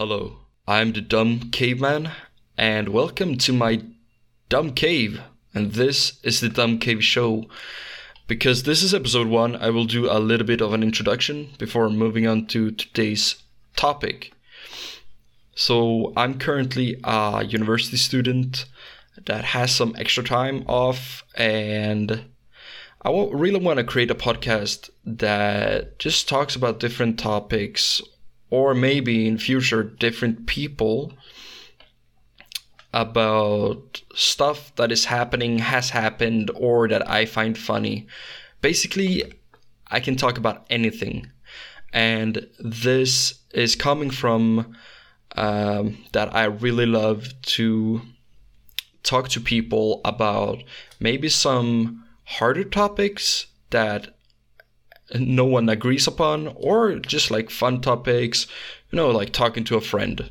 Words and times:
Hello, 0.00 0.38
I'm 0.66 0.94
the 0.94 1.02
Dumb 1.02 1.50
Caveman, 1.50 2.12
and 2.56 2.88
welcome 2.88 3.36
to 3.36 3.52
my 3.52 3.82
Dumb 4.48 4.72
Cave. 4.72 5.20
And 5.52 5.74
this 5.74 6.18
is 6.22 6.40
the 6.40 6.48
Dumb 6.48 6.78
Cave 6.78 7.04
Show. 7.04 7.44
Because 8.26 8.62
this 8.62 8.82
is 8.82 8.94
episode 8.94 9.26
one, 9.26 9.56
I 9.56 9.68
will 9.68 9.84
do 9.84 10.10
a 10.10 10.16
little 10.16 10.46
bit 10.46 10.62
of 10.62 10.72
an 10.72 10.82
introduction 10.82 11.50
before 11.58 11.90
moving 11.90 12.26
on 12.26 12.46
to 12.46 12.70
today's 12.70 13.42
topic. 13.76 14.32
So, 15.54 16.14
I'm 16.16 16.38
currently 16.38 16.98
a 17.04 17.44
university 17.46 17.98
student 17.98 18.64
that 19.26 19.44
has 19.44 19.74
some 19.74 19.94
extra 19.98 20.24
time 20.24 20.64
off, 20.66 21.24
and 21.34 22.24
I 23.02 23.10
really 23.10 23.60
want 23.60 23.76
to 23.76 23.84
create 23.84 24.10
a 24.10 24.14
podcast 24.14 24.88
that 25.04 25.98
just 25.98 26.26
talks 26.26 26.56
about 26.56 26.80
different 26.80 27.18
topics 27.18 28.00
or 28.50 28.74
maybe 28.74 29.26
in 29.26 29.38
future 29.38 29.82
different 29.82 30.46
people 30.46 31.12
about 32.92 34.02
stuff 34.14 34.74
that 34.76 34.90
is 34.90 35.04
happening, 35.04 35.58
has 35.58 35.90
happened, 35.90 36.50
or 36.54 36.88
that 36.88 37.08
I 37.08 37.24
find 37.24 37.56
funny. 37.56 38.06
Basically, 38.60 39.32
I 39.88 40.00
can 40.00 40.16
talk 40.16 40.38
about 40.38 40.66
anything. 40.68 41.30
And 41.92 42.48
this 42.58 43.40
is 43.52 43.76
coming 43.76 44.10
from 44.10 44.76
um, 45.36 45.98
that 46.12 46.34
I 46.34 46.44
really 46.44 46.86
love 46.86 47.28
to 47.42 48.02
talk 49.02 49.28
to 49.30 49.40
people 49.40 50.00
about 50.04 50.62
maybe 50.98 51.28
some 51.28 52.04
harder 52.24 52.64
topics 52.64 53.46
that 53.70 54.16
no 55.14 55.44
one 55.44 55.68
agrees 55.68 56.06
upon, 56.06 56.48
or 56.56 56.96
just 56.96 57.30
like 57.30 57.50
fun 57.50 57.80
topics, 57.80 58.46
you 58.90 58.96
know, 58.96 59.10
like 59.10 59.32
talking 59.32 59.64
to 59.64 59.76
a 59.76 59.80
friend. 59.80 60.30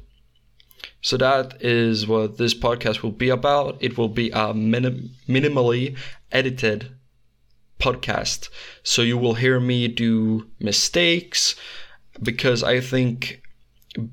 So 1.01 1.17
that 1.17 1.61
is 1.61 2.07
what 2.07 2.37
this 2.37 2.53
podcast 2.53 3.03
will 3.03 3.11
be 3.11 3.29
about. 3.29 3.77
It 3.79 3.97
will 3.97 4.09
be 4.09 4.29
a 4.31 4.53
minim- 4.53 5.11
minimally 5.27 5.97
edited 6.31 6.91
podcast. 7.79 8.49
So 8.83 9.01
you 9.01 9.17
will 9.17 9.35
hear 9.35 9.59
me 9.59 9.87
do 9.87 10.47
mistakes 10.59 11.55
because 12.21 12.63
I 12.63 12.81
think 12.81 13.41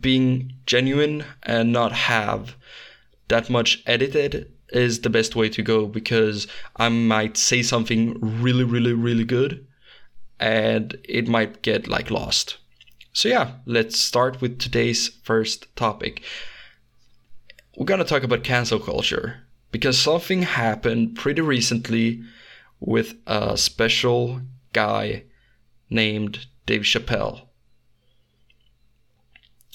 being 0.00 0.52
genuine 0.64 1.24
and 1.42 1.72
not 1.72 1.92
have 1.92 2.56
that 3.28 3.50
much 3.50 3.82
edited 3.86 4.52
is 4.70 5.00
the 5.00 5.10
best 5.10 5.36
way 5.36 5.48
to 5.48 5.62
go 5.62 5.86
because 5.86 6.46
I 6.76 6.88
might 6.88 7.36
say 7.36 7.62
something 7.62 8.16
really, 8.20 8.64
really, 8.64 8.92
really 8.92 9.24
good 9.24 9.66
and 10.38 10.96
it 11.04 11.28
might 11.28 11.62
get 11.62 11.88
like 11.88 12.10
lost. 12.10 12.58
So 13.12 13.28
yeah, 13.28 13.52
let's 13.64 13.98
start 13.98 14.40
with 14.40 14.58
today's 14.58 15.08
first 15.22 15.74
topic. 15.76 16.22
We're 17.76 17.86
going 17.86 17.98
to 17.98 18.04
talk 18.04 18.22
about 18.22 18.44
cancel 18.44 18.78
culture 18.78 19.42
because 19.70 19.98
something 19.98 20.42
happened 20.42 21.16
pretty 21.16 21.40
recently 21.40 22.22
with 22.80 23.14
a 23.26 23.56
special 23.56 24.40
guy 24.72 25.24
named 25.88 26.46
Dave 26.66 26.82
Chappelle. 26.82 27.42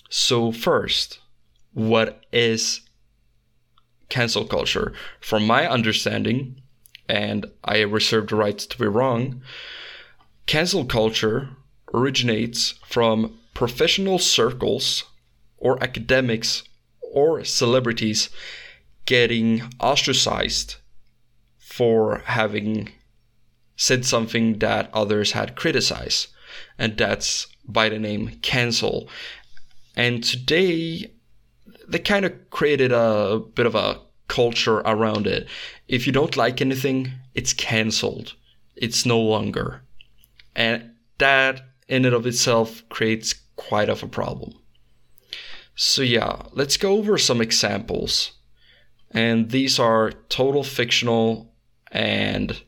So 0.09 0.51
first, 0.51 1.19
what 1.73 2.25
is 2.31 2.81
cancel 4.09 4.45
culture? 4.45 4.93
From 5.19 5.47
my 5.47 5.67
understanding, 5.67 6.61
and 7.07 7.45
I 7.63 7.79
reserve 7.81 8.27
the 8.27 8.35
right 8.35 8.57
to 8.57 8.77
be 8.77 8.87
wrong, 8.87 9.41
Cancel 10.51 10.83
culture 10.83 11.47
originates 11.93 12.73
from 12.85 13.39
professional 13.53 14.19
circles 14.19 15.05
or 15.57 15.81
academics 15.81 16.63
or 16.99 17.45
celebrities 17.45 18.29
getting 19.05 19.61
ostracized 19.79 20.75
for 21.57 22.21
having 22.25 22.89
said 23.77 24.05
something 24.05 24.59
that 24.59 24.89
others 24.93 25.31
had 25.31 25.55
criticized. 25.55 26.27
And 26.77 26.97
that's 26.97 27.47
by 27.65 27.87
the 27.87 27.97
name 27.97 28.37
cancel. 28.41 29.07
And 29.95 30.21
today, 30.21 31.13
they 31.87 31.99
kind 31.99 32.25
of 32.25 32.49
created 32.49 32.91
a 32.91 33.39
bit 33.55 33.65
of 33.65 33.75
a 33.75 34.01
culture 34.27 34.79
around 34.79 35.27
it. 35.27 35.47
If 35.87 36.05
you 36.05 36.11
don't 36.11 36.35
like 36.35 36.59
anything, 36.59 37.13
it's 37.33 37.53
canceled. 37.53 38.33
It's 38.75 39.05
no 39.05 39.17
longer 39.17 39.83
and 40.55 40.91
that 41.17 41.61
in 41.87 42.05
and 42.05 42.15
of 42.15 42.25
itself 42.25 42.83
creates 42.89 43.35
quite 43.55 43.89
of 43.89 44.03
a 44.03 44.07
problem. 44.07 44.53
So 45.75 46.01
yeah, 46.01 46.43
let's 46.51 46.77
go 46.77 46.97
over 46.97 47.17
some 47.17 47.41
examples. 47.41 48.33
And 49.11 49.51
these 49.51 49.79
are 49.79 50.11
total 50.29 50.63
fictional 50.63 51.53
and 51.91 52.61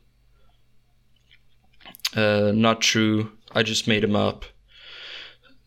uh, 2.14 2.52
not 2.54 2.80
true. 2.80 3.32
I 3.52 3.62
just 3.62 3.88
made 3.88 4.02
them 4.02 4.16
up. 4.16 4.44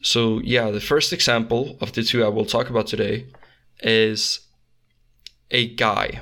So 0.01 0.39
yeah, 0.43 0.69
the 0.71 0.81
first 0.81 1.11
example 1.13 1.77
of 1.81 1.93
the 1.93 2.03
two 2.03 2.23
I 2.23 2.27
will 2.27 2.45
talk 2.45 2.69
about 2.69 2.87
today 2.87 3.27
is 3.79 4.41
a 5.51 5.73
guy. 5.75 6.21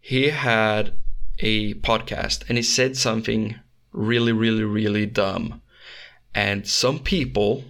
He 0.00 0.28
had 0.28 0.94
a 1.38 1.74
podcast 1.74 2.44
and 2.48 2.58
he 2.58 2.62
said 2.62 2.96
something 2.96 3.58
really, 3.92 4.32
really, 4.32 4.64
really 4.64 5.06
dumb. 5.06 5.62
And 6.34 6.66
some 6.66 6.98
people 6.98 7.64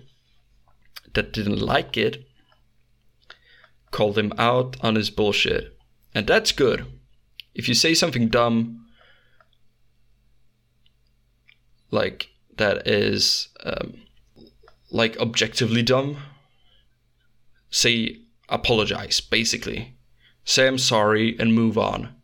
that 1.14 1.32
didn't 1.32 1.58
like 1.60 1.96
it 1.96 2.24
called 3.90 4.16
him 4.16 4.32
out 4.38 4.76
on 4.80 4.94
his 4.94 5.10
bullshit. 5.10 5.76
And 6.14 6.26
that's 6.26 6.52
good. 6.52 6.86
If 7.54 7.68
you 7.68 7.74
say 7.74 7.94
something 7.94 8.28
dumb, 8.28 8.86
like 11.90 12.28
that 12.56 12.86
is 12.86 13.48
um, 13.64 14.02
like 14.90 15.18
objectively 15.18 15.82
dumb, 15.82 16.16
say 17.70 18.18
apologize, 18.48 19.20
basically. 19.20 19.94
Say 20.44 20.66
I'm 20.66 20.78
sorry 20.78 21.36
and 21.38 21.54
move 21.54 21.78
on. 21.78 22.14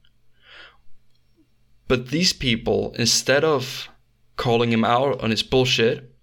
But 1.89 2.09
these 2.09 2.35
people, 2.35 2.95
instead 2.99 3.45
of 3.45 3.89
calling 4.37 4.71
him 4.73 4.85
out 4.85 5.21
on 5.23 5.31
his 5.31 5.43
bullshit, 5.43 6.15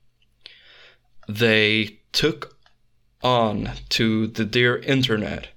they 1.27 1.99
took 2.11 2.57
on 3.23 3.71
to 3.89 4.27
the 4.27 4.45
dear 4.45 4.77
internet 4.77 5.49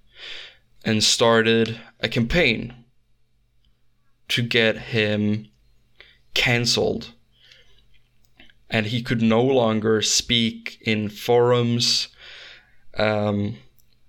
and 0.82 1.04
started 1.04 1.78
a 2.00 2.08
campaign 2.08 2.74
to 4.28 4.42
get 4.42 4.78
him 4.78 5.48
cancelled. 6.32 7.12
And 8.70 8.86
he 8.86 9.02
could 9.02 9.22
no 9.22 9.42
longer 9.42 10.00
speak 10.00 10.78
in 10.80 11.08
forums, 11.10 12.08
um, 12.96 13.56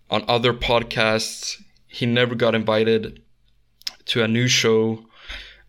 on 0.09 0.23
other 0.27 0.53
podcasts. 0.53 1.61
He 1.87 2.05
never 2.05 2.35
got 2.35 2.55
invited 2.55 3.21
to 4.05 4.23
a 4.23 4.27
new 4.27 4.47
show 4.47 5.08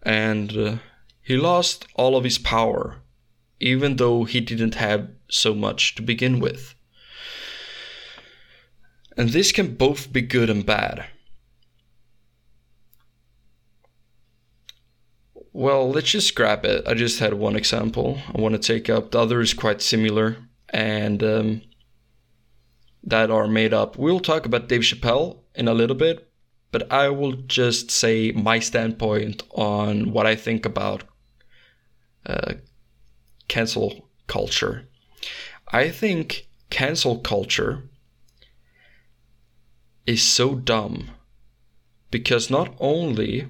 and 0.02 0.56
uh, 0.56 0.76
he 1.20 1.36
lost 1.36 1.86
all 1.94 2.16
of 2.16 2.24
his 2.24 2.38
power, 2.38 2.96
even 3.60 3.96
though 3.96 4.24
he 4.24 4.40
didn't 4.40 4.74
have 4.74 5.08
so 5.28 5.54
much 5.54 5.94
to 5.94 6.02
begin 6.02 6.40
with. 6.40 6.74
And 9.16 9.30
this 9.30 9.52
can 9.52 9.74
both 9.74 10.12
be 10.12 10.22
good 10.22 10.48
and 10.48 10.64
bad. 10.64 11.06
Well, 15.52 15.90
let's 15.90 16.12
just 16.12 16.28
scrap 16.28 16.64
it. 16.64 16.86
I 16.86 16.94
just 16.94 17.18
had 17.18 17.34
one 17.34 17.56
example 17.56 18.20
I 18.34 18.40
want 18.40 18.54
to 18.54 18.58
take 18.58 18.88
up. 18.88 19.10
The 19.10 19.18
other 19.18 19.40
is 19.40 19.52
quite 19.52 19.82
similar 19.82 20.36
and 20.70 21.22
um, 21.22 21.62
that 23.02 23.30
are 23.30 23.48
made 23.48 23.74
up. 23.74 23.98
We'll 23.98 24.20
talk 24.20 24.46
about 24.46 24.68
Dave 24.68 24.82
Chappelle 24.82 25.38
in 25.54 25.68
a 25.68 25.74
little 25.74 25.96
bit, 25.96 26.29
but 26.72 26.90
I 26.92 27.08
will 27.08 27.32
just 27.32 27.90
say 27.90 28.32
my 28.32 28.58
standpoint 28.58 29.42
on 29.50 30.12
what 30.12 30.26
I 30.26 30.36
think 30.36 30.64
about 30.64 31.04
uh, 32.26 32.54
cancel 33.48 34.08
culture. 34.26 34.88
I 35.72 35.90
think 35.90 36.46
cancel 36.70 37.18
culture 37.18 37.88
is 40.06 40.22
so 40.22 40.54
dumb 40.54 41.10
because 42.10 42.50
not 42.50 42.74
only 42.78 43.46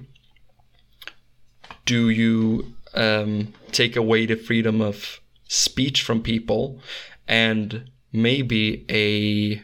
do 1.85 2.09
you 2.09 2.75
um, 2.93 3.53
take 3.71 3.95
away 3.95 4.25
the 4.25 4.35
freedom 4.35 4.81
of 4.81 5.19
speech 5.47 6.01
from 6.01 6.21
people 6.21 6.79
and 7.27 7.89
maybe 8.11 8.85
a 8.89 9.61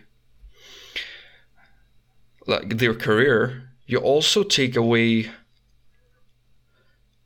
like 2.48 2.78
their 2.78 2.96
career, 2.96 3.70
you 3.86 4.00
also 4.00 4.44
take 4.44 4.76
away 4.76 5.30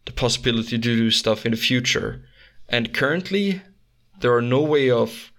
the 0.05 0.11
possibility 0.11 0.69
to 0.69 0.77
do 0.77 1.11
stuff 1.11 1.45
in 1.45 1.51
the 1.51 1.57
future. 1.57 2.25
And 2.67 2.93
currently, 2.93 3.61
there 4.19 4.33
are 4.35 4.41
no 4.41 4.61
way 4.61 4.89
of 4.89 5.31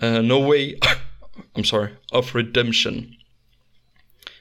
uh, 0.00 0.20
no 0.20 0.38
way 0.38 0.78
I'm 1.56 1.64
sorry, 1.64 1.92
of 2.12 2.34
redemption. 2.34 3.16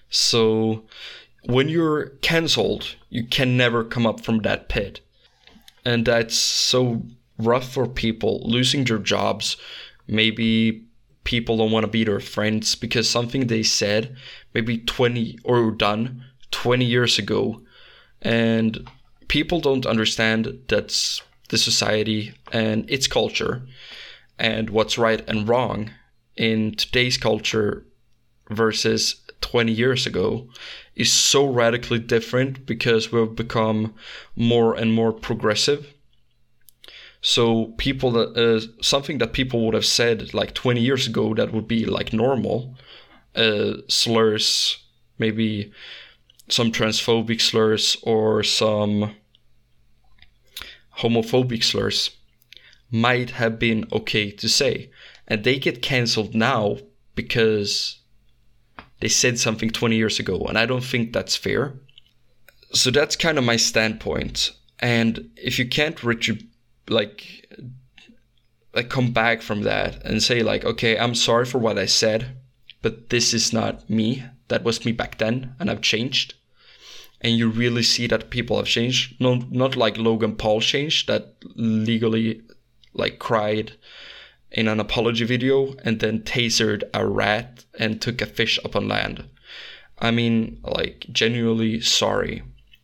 So 0.09 0.85
when 1.45 1.69
you're 1.69 2.09
cancelled, 2.21 2.95
you 3.09 3.25
can 3.25 3.57
never 3.57 3.83
come 3.83 4.05
up 4.05 4.21
from 4.21 4.39
that 4.39 4.69
pit. 4.69 5.01
And 5.83 6.05
that's 6.05 6.35
so 6.35 7.03
rough 7.37 7.71
for 7.71 7.87
people 7.87 8.41
losing 8.45 8.83
their 8.83 8.97
jobs. 8.97 9.57
Maybe 10.07 10.84
people 11.25 11.57
don't 11.57 11.72
want 11.72 11.83
to 11.83 11.92
be 11.92 12.06
their 12.06 12.22
friends 12.22 12.75
because 12.75 13.10
something 13.10 13.48
they 13.48 13.63
said 13.63 14.16
maybe 14.54 14.77
20 14.77 15.38
or 15.44 15.72
done 15.72 16.24
20 16.51 16.86
years 16.86 17.19
ago 17.19 17.62
and 18.22 18.88
people 19.27 19.60
don't 19.60 19.86
understand 19.86 20.57
that's 20.69 21.22
the 21.50 21.57
society 21.57 22.33
and 22.54 22.89
its 22.89 23.07
culture 23.07 23.62
and 24.39 24.69
what's 24.69 24.98
right 24.98 25.27
and 25.27 25.50
wrong 25.50 25.92
in 26.38 26.74
today's 26.75 27.18
culture 27.18 27.86
versus 28.50 29.21
20 29.42 29.71
years 29.71 30.06
ago 30.06 30.48
is 30.95 31.12
so 31.12 31.48
radically 31.48 32.00
different 32.00 32.66
because 32.66 33.12
we've 33.12 33.36
become 33.36 33.94
more 34.36 34.75
and 34.75 34.94
more 34.94 35.12
progressive. 35.12 35.94
So 37.27 37.74
people 37.77 38.12
that 38.12 38.38
uh, 38.38 38.83
something 38.83 39.18
that 39.18 39.33
people 39.33 39.66
would 39.66 39.74
have 39.74 39.88
said 39.88 40.36
like 40.36 40.54
20 40.54 40.80
years 40.80 41.07
ago 41.07 41.33
that 41.33 41.51
would 41.51 41.68
be 41.68 41.83
like 41.83 42.13
normal, 42.13 42.75
uh, 43.36 43.77
slurs, 43.88 44.77
maybe 45.18 45.74
some 46.50 46.72
transphobic 46.72 47.42
slurs 47.42 47.98
or 48.04 48.44
some 48.44 49.16
homophobic 51.00 51.63
slurs 51.63 52.12
might 52.92 53.31
have 53.31 53.57
been 53.57 53.88
okay 53.92 54.30
to 54.30 54.48
say. 54.48 54.92
And 55.28 55.44
they 55.44 55.57
get 55.57 55.81
cancelled 55.81 56.36
now 56.36 56.78
because 57.16 58.01
they 59.00 59.10
said 59.10 59.39
something 59.39 59.71
20 59.71 59.95
years 59.95 60.19
ago. 60.19 60.45
And 60.48 60.60
I 60.60 60.68
don't 60.68 60.83
think 60.83 61.12
that's 61.12 61.36
fair. 61.36 61.74
So 62.74 62.92
that's 62.92 63.16
kind 63.16 63.39
of 63.39 63.44
my 63.44 63.57
standpoint. 63.57 64.51
And 64.80 65.31
if 65.36 65.57
you 65.57 65.68
can't 65.68 66.04
retrieve, 66.04 66.44
like, 66.89 67.47
like 68.73 68.89
come 68.89 69.11
back 69.11 69.41
from 69.41 69.61
that 69.63 70.03
and 70.03 70.21
say 70.21 70.43
like, 70.43 70.65
okay, 70.65 70.97
I'm 70.97 71.15
sorry 71.15 71.45
for 71.45 71.59
what 71.59 71.77
I 71.77 71.85
said, 71.85 72.37
but 72.81 73.09
this 73.09 73.33
is 73.33 73.53
not 73.53 73.89
me. 73.89 74.23
That 74.47 74.63
was 74.63 74.85
me 74.85 74.91
back 74.91 75.17
then, 75.17 75.55
and 75.59 75.71
I've 75.71 75.81
changed 75.81 76.35
and 77.25 77.37
you 77.39 77.49
really 77.49 77.81
see 77.81 78.05
that 78.05 78.29
people 78.29 78.57
have 78.57 78.67
changed. 78.67 79.19
No, 79.19 79.35
not 79.49 79.75
like 79.75 79.97
Logan 79.97 80.35
Paul 80.35 80.61
changed 80.61 81.07
that 81.07 81.35
legally 81.55 82.43
like 82.93 83.17
cried 83.17 83.73
in 84.51 84.67
an 84.67 84.79
apology 84.79 85.25
video 85.25 85.73
and 85.83 85.99
then 85.99 86.21
tasered 86.21 86.83
a 86.93 87.05
rat 87.05 87.65
and 87.79 87.99
took 87.99 88.21
a 88.21 88.27
fish 88.27 88.59
up 88.63 88.75
on 88.75 88.87
land. 88.87 89.27
I 89.97 90.11
mean, 90.11 90.59
like 90.63 91.07
genuinely 91.11 91.81
sorry 91.81 92.43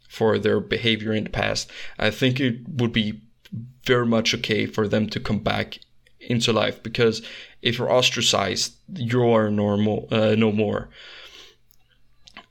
for 0.09 0.39
their 0.39 0.59
behavior 0.59 1.13
in 1.13 1.25
the 1.25 1.29
past. 1.29 1.69
I 1.99 2.09
think 2.09 2.39
it 2.39 2.67
would 2.67 2.91
be 2.91 3.21
very 3.85 4.05
much 4.05 4.33
okay 4.33 4.65
for 4.65 4.87
them 4.87 5.07
to 5.09 5.19
come 5.19 5.39
back 5.39 5.79
into 6.19 6.53
life 6.53 6.81
because 6.83 7.21
if 7.61 7.77
you're 7.77 7.91
ostracized, 7.91 8.75
you 8.93 9.29
are 9.29 9.49
normal, 9.49 10.07
uh, 10.11 10.35
no 10.35 10.51
more. 10.51 10.89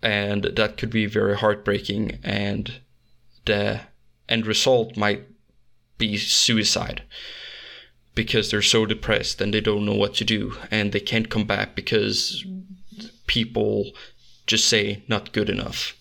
And 0.02 0.44
that 0.44 0.76
could 0.76 0.90
be 0.90 1.06
very 1.06 1.36
heartbreaking 1.36 2.18
and 2.22 2.80
the 3.44 3.80
end 4.28 4.46
result 4.46 4.96
might 4.96 5.26
be 5.98 6.16
suicide 6.16 7.02
because 8.14 8.50
they're 8.50 8.62
so 8.62 8.86
depressed 8.86 9.40
and 9.40 9.52
they 9.52 9.60
don't 9.60 9.84
know 9.84 9.94
what 9.94 10.14
to 10.14 10.24
do 10.24 10.56
and 10.70 10.92
they 10.92 11.00
can't 11.00 11.30
come 11.30 11.44
back 11.44 11.74
because 11.74 12.44
people 13.26 13.92
just 14.46 14.66
say 14.66 15.04
not 15.06 15.32
good 15.32 15.50
enough. 15.50 15.96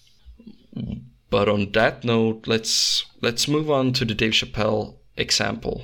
But 1.29 1.49
on 1.49 1.71
that 1.73 2.03
note 2.03 2.47
let's 2.47 3.05
let's 3.21 3.47
move 3.47 3.69
on 3.69 3.93
to 3.93 4.05
the 4.05 4.15
Dave 4.15 4.31
Chappelle 4.31 4.98
example 5.19 5.83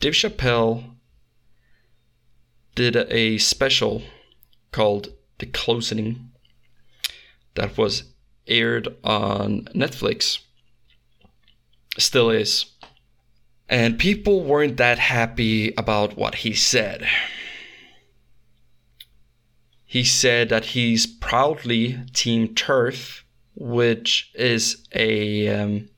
Dave 0.00 0.12
Chappelle 0.12 0.84
did 2.74 2.96
a 2.96 3.38
special 3.38 4.02
called 4.70 5.08
The 5.38 5.46
Closing 5.46 6.30
that 7.54 7.78
was 7.78 8.02
aired 8.46 8.88
on 9.04 9.62
Netflix. 9.74 10.40
Still 11.96 12.30
is. 12.30 12.66
And 13.68 13.98
people 13.98 14.42
weren't 14.42 14.76
that 14.76 14.98
happy 14.98 15.72
about 15.78 16.16
what 16.16 16.34
he 16.34 16.52
said. 16.52 17.06
He 19.86 20.04
said 20.04 20.48
that 20.48 20.66
he's 20.66 21.06
proudly 21.06 22.00
Team 22.12 22.48
TERF, 22.54 23.22
which 23.54 24.32
is 24.34 24.84
a 24.92 25.48
um, 25.48 25.88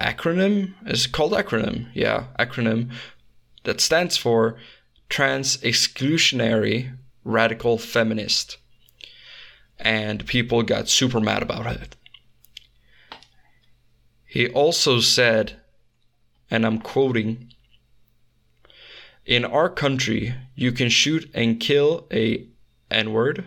acronym. 0.00 0.74
Is 0.86 1.06
called 1.06 1.32
acronym? 1.32 1.88
Yeah, 1.94 2.24
acronym 2.38 2.90
that 3.64 3.80
stands 3.80 4.16
for 4.16 4.56
Trans 5.08 5.56
Exclusionary 5.58 6.96
Radical 7.24 7.78
Feminist 7.78 8.58
and 9.78 10.26
people 10.26 10.62
got 10.62 10.88
super 10.88 11.20
mad 11.20 11.42
about 11.42 11.66
it. 11.66 11.96
He 14.24 14.48
also 14.48 15.00
said, 15.00 15.60
and 16.50 16.64
I'm 16.66 16.80
quoting, 16.80 17.52
in 19.24 19.44
our 19.44 19.68
country, 19.68 20.34
you 20.54 20.72
can 20.72 20.88
shoot 20.88 21.30
and 21.34 21.60
kill 21.60 22.06
a 22.12 22.46
N-word, 22.90 23.46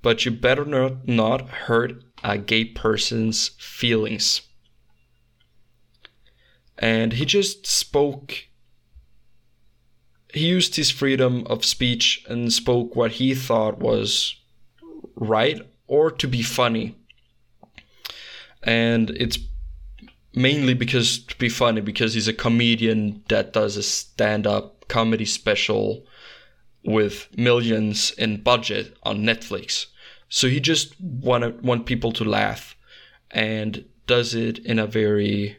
but 0.00 0.24
you 0.24 0.32
better 0.32 0.64
not, 0.64 1.06
not 1.06 1.48
hurt 1.48 2.02
a 2.24 2.38
gay 2.38 2.64
person's 2.64 3.48
feelings. 3.58 4.42
And 6.78 7.12
he 7.14 7.24
just 7.24 7.66
spoke 7.66 8.46
he 10.32 10.46
used 10.46 10.76
his 10.76 10.90
freedom 10.90 11.46
of 11.46 11.64
speech 11.64 12.24
and 12.28 12.52
spoke 12.52 12.96
what 12.96 13.12
he 13.12 13.34
thought 13.34 13.78
was 13.78 14.34
right 15.14 15.60
or 15.86 16.10
to 16.10 16.26
be 16.26 16.42
funny. 16.42 16.96
And 18.62 19.10
it's 19.10 19.38
mainly 20.34 20.72
because 20.72 21.18
to 21.26 21.36
be 21.36 21.50
funny 21.50 21.82
because 21.82 22.14
he's 22.14 22.28
a 22.28 22.32
comedian 22.32 23.22
that 23.28 23.52
does 23.52 23.76
a 23.76 23.82
stand-up 23.82 24.88
comedy 24.88 25.26
special 25.26 26.06
with 26.84 27.28
millions 27.36 28.12
in 28.12 28.42
budget 28.42 28.96
on 29.02 29.18
Netflix. 29.18 29.86
So 30.28 30.48
he 30.48 30.60
just 30.60 30.98
want 31.00 31.62
want 31.62 31.84
people 31.84 32.12
to 32.12 32.24
laugh 32.24 32.74
and 33.30 33.84
does 34.06 34.34
it 34.34 34.58
in 34.58 34.78
a 34.78 34.86
very 34.86 35.58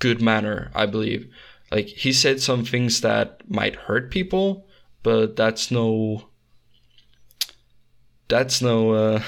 good 0.00 0.20
manner, 0.20 0.72
I 0.74 0.86
believe. 0.86 1.32
Like 1.70 1.86
he 1.86 2.12
said 2.12 2.40
some 2.40 2.64
things 2.64 3.00
that 3.02 3.48
might 3.48 3.76
hurt 3.76 4.10
people, 4.10 4.66
but 5.04 5.36
that's 5.36 5.70
no 5.70 6.26
that's 8.26 8.60
no 8.60 8.90
uh, 8.90 9.22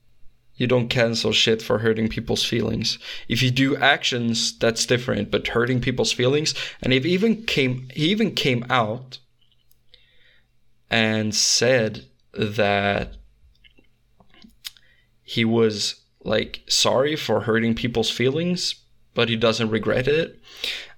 you 0.56 0.66
don't 0.66 0.88
cancel 0.88 1.32
shit 1.32 1.60
for 1.60 1.78
hurting 1.78 2.08
people's 2.08 2.44
feelings. 2.44 2.98
If 3.28 3.42
you 3.42 3.50
do 3.50 3.76
actions, 3.76 4.56
that's 4.58 4.86
different, 4.86 5.30
but 5.30 5.48
hurting 5.48 5.80
people's 5.82 6.12
feelings 6.12 6.54
and 6.82 6.94
if 6.94 7.04
even 7.04 7.42
came 7.42 7.88
he 7.94 8.06
even 8.06 8.34
came 8.34 8.64
out 8.70 9.18
and 10.88 11.34
said 11.34 12.06
that 12.32 13.16
he 15.22 15.44
was 15.44 15.96
like 16.24 16.62
sorry 16.68 17.16
for 17.16 17.40
hurting 17.40 17.74
people's 17.74 18.10
feelings, 18.10 18.76
but 19.14 19.28
he 19.28 19.36
doesn't 19.36 19.70
regret 19.70 20.08
it. 20.08 20.40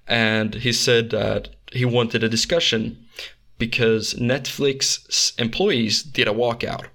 And 0.06 0.54
he 0.54 0.72
said 0.72 1.10
that 1.10 1.48
he 1.72 1.84
wanted 1.84 2.22
a 2.22 2.28
discussion 2.28 3.04
because 3.58 4.14
Netflix 4.14 5.38
employees 5.38 6.02
did 6.02 6.28
a 6.28 6.32
walkout 6.32 6.86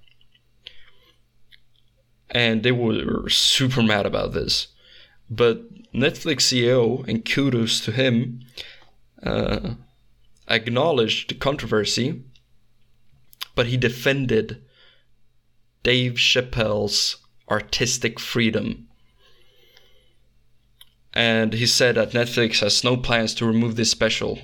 and 2.32 2.64
they 2.64 2.72
were 2.72 3.30
super 3.30 3.82
mad 3.82 4.06
about 4.06 4.34
this. 4.34 4.68
But 5.30 5.94
Netflix 5.94 6.42
CEO, 6.42 7.08
and 7.08 7.26
kudos 7.26 7.82
to 7.82 7.92
him, 7.92 8.42
uh, 9.24 9.76
acknowledged 10.48 11.30
the 11.30 11.36
controversy, 11.36 12.24
but 13.56 13.68
he 13.68 13.78
defended 13.78 14.62
Dave 15.84 16.14
Chappelle's 16.14 17.18
artistic 17.50 18.20
freedom. 18.20 18.88
And 21.14 21.54
he 21.54 21.66
said 21.66 21.96
that 21.96 22.12
Netflix 22.12 22.60
has 22.60 22.84
no 22.84 22.96
plans 22.96 23.34
to 23.36 23.46
remove 23.46 23.76
this 23.76 23.92
special 23.92 24.40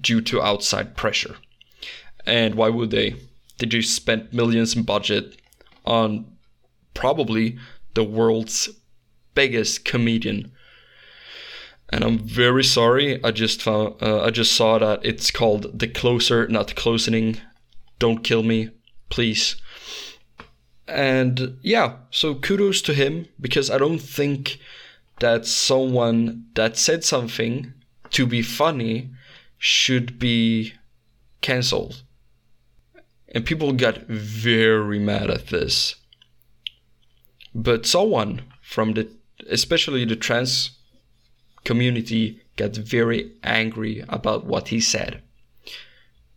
due 0.00 0.20
to 0.22 0.42
outside 0.42 0.96
pressure. 0.96 1.36
And 2.24 2.54
why 2.54 2.68
would 2.68 2.90
they? 2.90 3.16
They 3.58 3.66
just 3.66 3.94
spent 3.94 4.32
millions 4.32 4.76
in 4.76 4.82
budget 4.82 5.40
on 5.84 6.26
probably 6.94 7.58
the 7.94 8.04
world's 8.04 8.68
biggest 9.34 9.84
comedian. 9.84 10.52
and 11.90 12.02
I'm 12.04 12.18
very 12.18 12.64
sorry. 12.64 13.22
I 13.22 13.30
just 13.30 13.62
found 13.62 14.02
uh, 14.02 14.24
I 14.24 14.30
just 14.30 14.52
saw 14.52 14.78
that 14.78 15.04
it's 15.04 15.30
called 15.30 15.78
the 15.78 15.86
closer, 15.86 16.48
not 16.48 16.68
the 16.68 16.74
closening. 16.74 17.38
Don't 17.98 18.24
kill 18.24 18.42
me, 18.42 18.70
please. 19.08 19.56
And 20.88 21.58
yeah, 21.62 21.96
so 22.10 22.34
kudos 22.34 22.82
to 22.82 22.94
him 22.94 23.26
because 23.40 23.70
I 23.70 23.78
don't 23.78 23.98
think 23.98 24.58
that 25.20 25.46
someone 25.46 26.46
that 26.54 26.76
said 26.76 27.04
something 27.04 27.72
to 28.10 28.26
be 28.26 28.42
funny 28.42 29.10
should 29.58 30.18
be 30.18 30.74
cancelled. 31.40 32.02
And 33.28 33.44
people 33.44 33.72
got 33.72 34.06
very 34.06 34.98
mad 34.98 35.30
at 35.30 35.48
this. 35.48 35.96
But 37.54 37.86
someone 37.86 38.42
from 38.62 38.92
the, 38.92 39.10
especially 39.48 40.04
the 40.04 40.16
trans 40.16 40.70
community, 41.64 42.42
got 42.56 42.76
very 42.76 43.32
angry 43.42 44.04
about 44.08 44.46
what 44.46 44.68
he 44.68 44.80
said. 44.80 45.22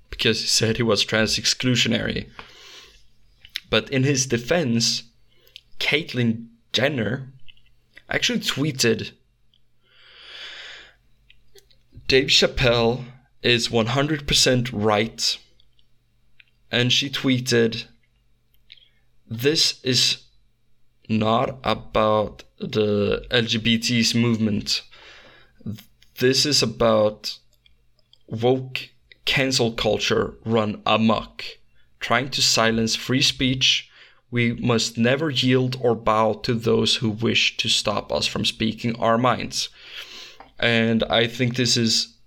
Because 0.09 0.41
he 0.41 0.48
said 0.48 0.77
he 0.77 0.83
was 0.83 1.03
trans 1.03 1.38
exclusionary. 1.38 2.29
But 3.69 3.89
in 3.89 4.03
his 4.03 4.25
defense, 4.25 5.03
Caitlyn 5.79 6.48
Jenner 6.74 7.31
actually 8.10 8.39
tweeted 8.39 9.12
Dave 12.08 12.28
Chappelle 12.28 13.06
is 13.44 13.70
100% 13.70 14.70
right. 14.74 15.38
And 16.72 16.92
she 16.92 17.10
tweeted, 17.10 17.86
This 19.28 19.80
is 19.84 20.24
not 21.08 21.60
about 21.63 22.44
the 22.60 23.25
LGBTs 23.32 24.20
movement. 24.20 24.84
This 26.20 26.46
is 26.46 26.62
about 26.62 27.38
woke 28.28 28.89
cancel 29.25 29.72
culture 29.74 30.36
run 30.46 30.82
amok, 30.86 31.46
trying 32.00 32.30
to 32.30 32.42
silence 32.42 32.96
free 32.96 33.22
speech. 33.22 33.88
We 34.31 34.53
must 34.53 34.98
never 34.98 35.29
yield 35.29 35.77
or 35.81 35.95
bow 35.95 36.33
to 36.43 36.53
those 36.53 36.98
who 36.98 37.09
wish 37.09 37.57
to 37.57 37.67
stop 37.67 38.12
us 38.12 38.27
from 38.27 38.45
speaking 38.45 38.95
our 38.98 39.17
minds. 39.17 39.69
And 40.59 41.03
I 41.03 41.25
think 41.27 41.55
this 41.55 41.77
is 41.77 42.17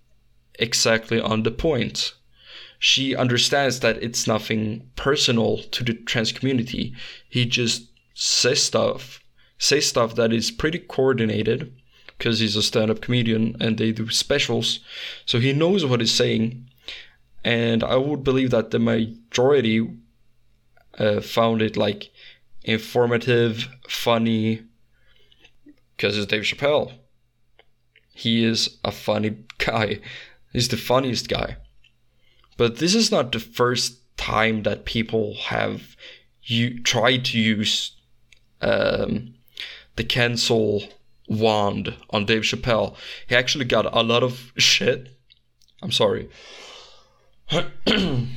exactly 0.59 1.21
on 1.21 1.43
the 1.43 1.51
point. 1.51 2.15
She 2.79 3.15
understands 3.15 3.81
that 3.81 4.03
it's 4.03 4.27
nothing 4.27 4.91
personal 4.97 5.59
to 5.59 5.85
the 5.85 5.95
trans 5.95 6.33
community. 6.33 6.95
He 7.29 7.45
just 7.45 7.89
says 8.15 8.63
stuff, 8.63 9.21
says 9.59 9.87
stuff 9.87 10.17
that 10.17 10.33
is 10.33 10.51
pretty 10.51 10.81
coordinated 10.81 11.73
because 12.19 12.41
he's 12.41 12.57
a 12.57 12.63
stand-up 12.63 13.01
comedian 13.01 13.57
and 13.61 13.79
they 13.79 13.93
do 13.93 14.11
specials. 14.11 14.81
So 15.27 15.39
he 15.39 15.53
knows 15.53 15.87
what 15.87 16.01
he's 16.01 16.13
saying. 16.13 16.69
And 17.45 17.85
I 17.85 17.97
would 17.97 18.25
believe 18.25 18.51
that 18.51 18.71
the 18.71 18.79
majority 18.79 19.89
uh, 20.99 21.21
found 21.21 21.63
it 21.63 21.77
like 21.77 22.11
informative, 22.65 23.69
funny, 23.89 24.63
because 25.97 26.17
it's 26.17 26.27
Dave 26.27 26.43
Chappelle. 26.43 26.93
He 28.15 28.45
is 28.45 28.79
a 28.85 28.93
funny 28.93 29.39
guy. 29.59 30.01
He's 30.53 30.69
the 30.69 30.77
funniest 30.77 31.29
guy. 31.29 31.57
But 32.57 32.77
this 32.77 32.95
is 32.95 33.11
not 33.11 33.33
the 33.33 33.41
first 33.41 34.17
time 34.17 34.63
that 34.65 34.85
people 34.85 35.35
have 35.47 35.97
you 36.43 36.83
tried 36.83 37.25
to 37.27 37.39
use 37.39 37.93
um, 38.61 39.35
the 39.97 40.05
cancel 40.05 40.83
wand 41.29 41.95
on 42.11 42.27
Dave 42.27 42.43
Chappelle. 42.43 42.95
He 43.29 43.35
actually 43.35 43.65
got 43.65 43.87
a 43.95 44.03
lot 44.03 44.23
of 44.23 44.53
shit. 44.57 45.09
I'm 45.83 45.93
sorry. 45.93 46.29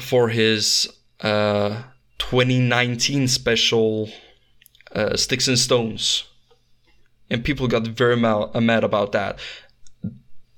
for 0.00 0.28
his 0.28 0.88
uh, 1.20 1.82
2019 2.18 3.28
special 3.28 4.08
uh, 4.94 5.16
Sticks 5.16 5.48
and 5.48 5.58
Stones 5.58 6.24
and 7.30 7.44
people 7.44 7.68
got 7.68 7.86
very 7.86 8.16
mad 8.16 8.84
about 8.84 9.12
that. 9.12 9.38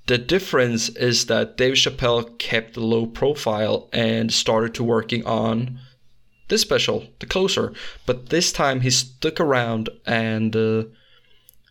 The 0.06 0.18
difference 0.18 0.88
is 0.90 1.26
that 1.26 1.56
Dave 1.56 1.74
Chappelle 1.74 2.38
kept 2.38 2.76
a 2.76 2.80
low 2.80 3.06
profile 3.06 3.88
and 3.92 4.32
started 4.32 4.74
to 4.74 4.84
working 4.84 5.24
on 5.26 5.78
this 6.48 6.62
special, 6.62 7.06
The 7.18 7.26
Closer, 7.26 7.74
but 8.06 8.30
this 8.30 8.52
time 8.52 8.80
he 8.80 8.90
stuck 8.90 9.38
around 9.38 9.90
and 10.06 10.56
uh, 10.56 10.84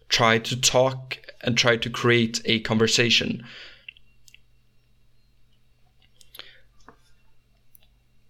tried 0.08 0.46
to 0.46 0.60
talk 0.60 1.18
and 1.42 1.58
tried 1.58 1.82
to 1.82 1.90
create 1.90 2.42
a 2.46 2.60
conversation. 2.60 3.44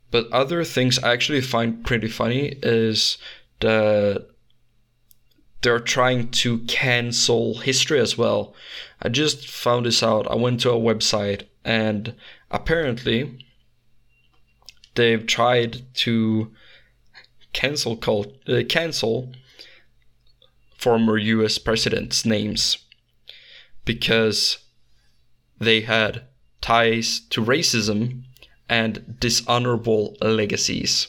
But 0.10 0.32
other 0.32 0.64
things 0.64 1.00
I 1.00 1.12
actually 1.12 1.42
find 1.42 1.86
pretty 1.86 2.08
funny 2.08 2.58
is 2.64 3.18
that 3.60 4.28
they're 5.62 5.80
trying 5.80 6.30
to 6.30 6.60
cancel 6.60 7.60
history 7.60 8.00
as 8.00 8.18
well. 8.18 8.56
I 9.02 9.10
just 9.10 9.50
found 9.50 9.86
this 9.86 10.02
out. 10.04 10.30
I 10.30 10.36
went 10.36 10.62
to 10.62 10.72
a 10.72 10.80
website 10.80 11.44
and 11.66 12.16
apparently 12.52 13.46
they've 14.96 15.26
tried 15.26 15.94
to 15.96 16.52
cancel 17.54 17.98
cult, 17.98 18.34
uh, 18.48 18.62
cancel 18.70 19.34
former 20.78 21.18
US 21.18 21.58
presidents' 21.58 22.26
names 22.26 22.78
because 23.84 24.60
they 25.60 25.82
had 25.82 26.24
ties 26.62 27.22
to 27.32 27.44
racism 27.44 28.24
and 28.70 29.18
dishonorable 29.20 30.16
legacies. 30.22 31.08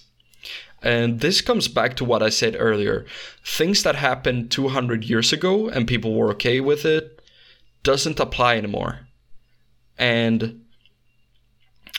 And 0.83 1.21
this 1.21 1.41
comes 1.41 1.67
back 1.67 1.97
to 1.97 2.05
what 2.05 2.23
I 2.23 2.29
said 2.29 2.57
earlier. 2.59 3.05
Things 3.45 3.83
that 3.83 3.97
happened 3.97 4.51
200 4.51 5.05
years 5.05 5.33
ago 5.33 5.69
and 5.69 5.89
people 5.89 6.15
were 6.15 6.31
okay 6.31 6.61
with 6.61 6.85
it 6.85 7.21
doesn't 7.83 8.21
apply 8.21 8.57
anymore. 8.57 9.01
And 9.99 10.65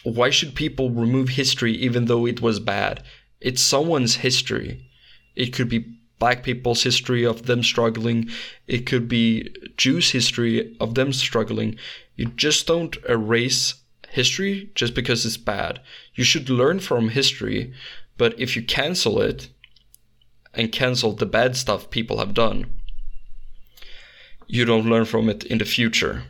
why 0.04 0.30
should 0.30 0.56
people 0.56 0.90
remove 0.90 1.30
history 1.30 1.74
even 1.74 2.06
though 2.06 2.26
it 2.26 2.42
was 2.42 2.60
bad? 2.60 3.04
It's 3.42 3.62
someone's 3.62 4.16
history. 4.16 4.90
It 5.36 5.54
could 5.54 5.70
be 5.70 5.98
black 6.20 6.44
people's 6.44 6.84
history 6.84 7.26
of 7.26 7.46
them 7.48 7.64
struggling. 7.64 8.30
It 8.68 8.86
could 8.86 9.08
be 9.08 9.54
Jews' 9.78 10.12
history 10.12 10.76
of 10.80 10.96
them 10.96 11.12
struggling. 11.12 11.78
You 12.16 12.26
just 12.36 12.68
don't 12.68 12.96
erase 13.08 13.76
history 14.12 14.72
just 14.76 14.94
because 14.94 15.26
it's 15.26 15.38
bad. 15.38 15.80
You 16.16 16.24
should 16.24 16.50
learn 16.50 16.80
from 16.80 17.10
history 17.10 17.74
but 18.20 18.38
if 18.38 18.58
you 18.58 18.62
cancel 18.62 19.22
it 19.22 19.48
and 20.54 20.74
cancel 20.74 21.14
the 21.14 21.26
bad 21.26 21.56
stuff 21.56 21.90
people 21.90 22.20
have 22.20 22.34
done, 22.34 22.66
you 24.46 24.66
don't 24.66 24.90
learn 24.90 25.06
from 25.06 25.30
it 25.30 25.46
in 25.46 25.58
the 25.58 25.66
future. 25.66 26.24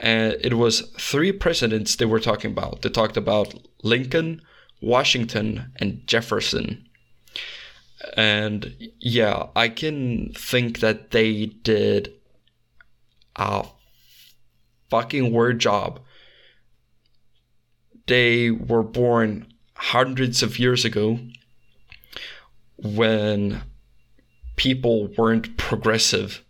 And 0.00 0.36
it 0.40 0.54
was 0.54 0.80
three 0.98 1.30
presidents 1.30 1.94
they 1.94 2.06
were 2.06 2.18
talking 2.18 2.50
about. 2.50 2.82
They 2.82 2.88
talked 2.88 3.16
about 3.16 3.54
Lincoln, 3.84 4.42
Washington, 4.80 5.70
and 5.76 6.04
Jefferson. 6.08 6.88
And 8.16 8.74
yeah, 8.98 9.46
I 9.54 9.68
can 9.68 10.32
think 10.32 10.80
that 10.80 11.12
they 11.12 11.46
did 11.46 12.14
a 13.36 13.64
fucking 14.90 15.32
weird 15.32 15.60
job. 15.60 16.00
They 18.06 18.50
were 18.50 18.82
born 18.82 19.46
hundreds 19.74 20.42
of 20.42 20.58
years 20.58 20.84
ago 20.84 21.18
when 22.76 23.62
people 24.56 25.08
weren't 25.16 25.56
progressive 25.56 26.42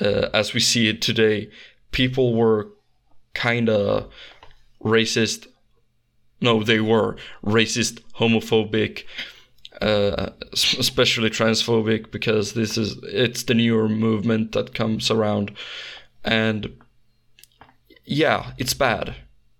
uh, 0.00 0.28
as 0.32 0.54
we 0.54 0.60
see 0.60 0.88
it 0.88 1.02
today. 1.02 1.50
People 1.92 2.34
were 2.34 2.68
kind 3.34 3.68
of 3.68 4.12
racist. 4.82 5.46
No, 6.40 6.62
they 6.62 6.80
were 6.80 7.16
racist, 7.44 8.00
homophobic, 8.16 9.04
uh, 9.80 10.30
especially 10.52 11.30
transphobic, 11.30 12.10
because 12.10 12.52
this 12.52 12.78
is 12.78 12.96
it's 13.04 13.42
the 13.44 13.54
newer 13.54 13.88
movement 13.88 14.52
that 14.52 14.74
comes 14.74 15.10
around, 15.10 15.52
and 16.24 16.76
yeah, 18.04 18.52
it's 18.56 18.74
bad, 18.74 19.16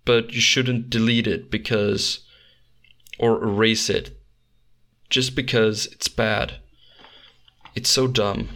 but 0.09 0.33
you 0.33 0.41
shouldn't 0.41 0.89
delete 0.89 1.27
it 1.27 1.51
because 1.51 2.21
or 3.19 3.45
erase 3.45 3.91
it 3.91 4.19
just 5.11 5.37
because 5.37 5.85
it's 5.93 6.09
bad. 6.09 6.55
It's 7.75 7.91
so 7.91 8.07
dumb. 8.07 8.49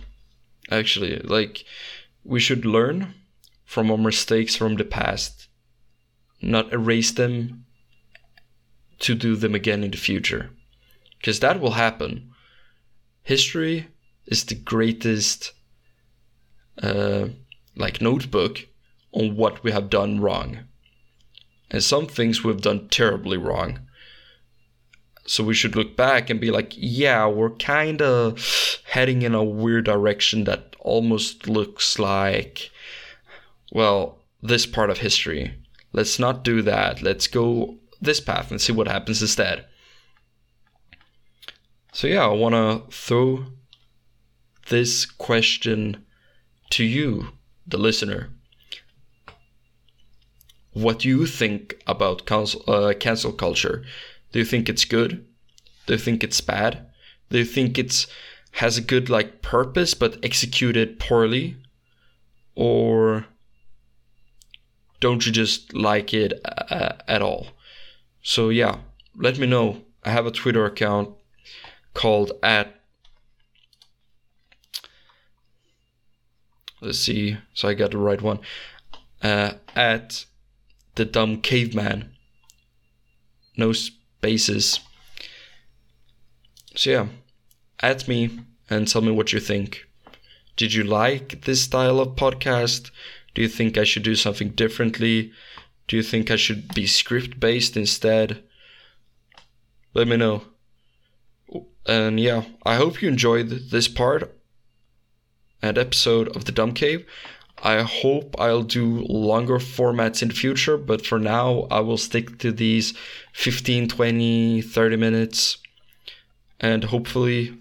Actually, 0.70 1.18
like 1.18 1.66
we 2.24 2.40
should 2.40 2.64
learn 2.64 3.12
from 3.66 3.90
our 3.90 3.98
mistakes 3.98 4.56
from 4.56 4.76
the 4.76 4.84
past, 4.84 5.48
not 6.40 6.72
erase 6.72 7.12
them 7.12 7.66
to 9.00 9.14
do 9.14 9.36
them 9.36 9.54
again 9.54 9.84
in 9.84 9.90
the 9.90 9.98
future. 9.98 10.48
Because 11.18 11.40
that 11.40 11.60
will 11.60 11.72
happen. 11.72 12.30
History 13.24 13.88
is 14.24 14.42
the 14.44 14.54
greatest 14.54 15.52
uh, 16.82 17.26
like 17.76 18.00
notebook 18.00 18.68
on 19.12 19.36
what 19.36 19.62
we 19.62 19.70
have 19.70 19.90
done 19.90 20.18
wrong. 20.18 20.60
And 21.72 21.82
some 21.82 22.06
things 22.06 22.44
we've 22.44 22.60
done 22.60 22.88
terribly 22.88 23.38
wrong. 23.38 23.80
So 25.26 25.42
we 25.42 25.54
should 25.54 25.74
look 25.74 25.96
back 25.96 26.28
and 26.28 26.38
be 26.40 26.50
like, 26.50 26.74
yeah, 26.76 27.26
we're 27.26 27.56
kind 27.56 28.02
of 28.02 28.80
heading 28.84 29.22
in 29.22 29.34
a 29.34 29.42
weird 29.42 29.86
direction 29.86 30.44
that 30.44 30.76
almost 30.80 31.48
looks 31.48 31.98
like, 31.98 32.70
well, 33.72 34.18
this 34.42 34.66
part 34.66 34.90
of 34.90 34.98
history. 34.98 35.54
Let's 35.92 36.18
not 36.18 36.44
do 36.44 36.60
that. 36.62 37.00
Let's 37.00 37.26
go 37.26 37.78
this 38.00 38.20
path 38.20 38.50
and 38.50 38.60
see 38.60 38.72
what 38.72 38.88
happens 38.88 39.22
instead. 39.22 39.64
So, 41.92 42.06
yeah, 42.06 42.24
I 42.24 42.32
want 42.32 42.54
to 42.54 42.94
throw 42.94 43.46
this 44.68 45.06
question 45.06 46.04
to 46.70 46.84
you, 46.84 47.28
the 47.66 47.78
listener. 47.78 48.30
What 50.72 51.00
do 51.00 51.08
you 51.08 51.26
think 51.26 51.74
about 51.86 52.26
cancel, 52.26 52.62
uh, 52.66 52.94
cancel 52.98 53.32
culture? 53.32 53.84
Do 54.32 54.38
you 54.38 54.44
think 54.44 54.68
it's 54.68 54.84
good? 54.84 55.26
Do 55.86 55.94
you 55.94 55.98
think 55.98 56.24
it's 56.24 56.40
bad? 56.40 56.86
Do 57.30 57.38
you 57.38 57.44
think 57.44 57.78
it's 57.78 58.06
has 58.56 58.76
a 58.76 58.82
good 58.82 59.08
like 59.08 59.42
purpose 59.42 59.94
but 59.94 60.22
executed 60.22 60.98
poorly? 60.98 61.56
Or 62.54 63.26
don't 65.00 65.26
you 65.26 65.32
just 65.32 65.74
like 65.74 66.14
it 66.14 66.40
uh, 66.44 66.92
at 67.08 67.22
all? 67.22 67.48
So 68.22 68.48
yeah, 68.48 68.78
let 69.16 69.38
me 69.38 69.46
know. 69.46 69.82
I 70.04 70.10
have 70.10 70.26
a 70.26 70.30
Twitter 70.30 70.64
account 70.64 71.10
called 71.94 72.32
at 72.42 72.80
let's 76.80 76.98
see 76.98 77.36
so 77.54 77.68
i 77.68 77.74
got 77.74 77.90
the 77.90 77.98
right 77.98 78.22
one 78.22 78.40
uh, 79.22 79.52
at 79.76 80.24
the 80.94 81.04
dumb 81.04 81.40
caveman. 81.40 82.12
No 83.56 83.72
spaces. 83.72 84.80
So 86.74 86.90
yeah. 86.90 87.06
At 87.80 88.06
me 88.06 88.38
and 88.70 88.86
tell 88.86 89.02
me 89.02 89.10
what 89.10 89.32
you 89.32 89.40
think. 89.40 89.86
Did 90.56 90.72
you 90.72 90.84
like 90.84 91.44
this 91.44 91.62
style 91.62 91.98
of 91.98 92.16
podcast? 92.16 92.90
Do 93.34 93.42
you 93.42 93.48
think 93.48 93.76
i 93.76 93.84
should 93.84 94.02
do 94.02 94.14
something 94.14 94.50
differently? 94.50 95.32
Do 95.88 95.96
you 95.96 96.02
think 96.02 96.30
i 96.30 96.36
should 96.36 96.74
be 96.74 96.86
script 96.86 97.40
based 97.40 97.76
instead? 97.76 98.42
Let 99.94 100.08
me 100.08 100.16
know. 100.16 100.44
And 101.86 102.20
yeah 102.20 102.44
i 102.64 102.76
hope 102.76 103.02
you 103.02 103.08
enjoyed 103.08 103.48
this 103.70 103.88
part 103.88 104.32
and 105.62 105.78
episode 105.78 106.34
of 106.36 106.44
the 106.44 106.52
Dumb 106.52 106.72
Cave. 106.72 107.06
I 107.64 107.82
hope 107.82 108.34
I'll 108.40 108.64
do 108.64 109.06
longer 109.08 109.58
formats 109.58 110.20
in 110.20 110.28
the 110.28 110.34
future, 110.34 110.76
but 110.76 111.06
for 111.06 111.20
now, 111.20 111.68
I 111.70 111.78
will 111.78 111.96
stick 111.96 112.38
to 112.38 112.50
these 112.50 112.92
15, 113.34 113.88
20, 113.88 114.62
30 114.62 114.96
minutes. 114.96 115.58
And 116.58 116.84
hopefully, 116.84 117.56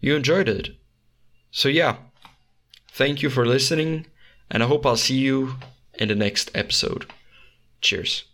you 0.00 0.14
enjoyed 0.14 0.48
it. 0.48 0.76
So, 1.50 1.70
yeah, 1.70 1.96
thank 2.92 3.22
you 3.22 3.30
for 3.30 3.46
listening, 3.46 4.06
and 4.50 4.62
I 4.62 4.66
hope 4.66 4.84
I'll 4.84 4.98
see 4.98 5.16
you 5.16 5.54
in 5.94 6.08
the 6.08 6.14
next 6.14 6.50
episode. 6.54 7.06
Cheers. 7.80 8.24